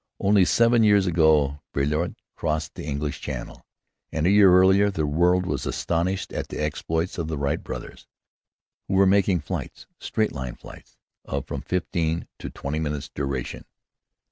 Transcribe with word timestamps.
Only 0.19 0.45
seven 0.45 0.83
years 0.83 1.05
ago 1.05 1.61
Blériot 1.75 2.15
crossed 2.35 2.73
the 2.73 2.85
English 2.85 3.21
Channel, 3.21 3.63
and 4.11 4.25
a 4.25 4.31
year 4.31 4.51
earlier 4.51 4.89
the 4.89 5.05
world 5.05 5.45
was 5.45 5.67
astonished 5.67 6.33
at 6.33 6.47
the 6.47 6.57
exploits 6.59 7.19
of 7.19 7.27
the 7.27 7.37
Wright 7.37 7.63
brothers, 7.63 8.07
who 8.87 8.95
were 8.95 9.05
making 9.05 9.41
flights, 9.41 9.85
straight 9.99 10.31
line 10.31 10.55
flights, 10.55 10.97
of 11.23 11.45
from 11.45 11.61
fifteen 11.61 12.27
to 12.39 12.49
twenty 12.49 12.79
minutes' 12.79 13.09
duration! 13.13 13.65